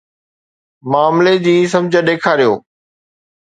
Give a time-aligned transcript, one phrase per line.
[0.93, 2.53] معاملي جي سمجھ ڏيکاريو.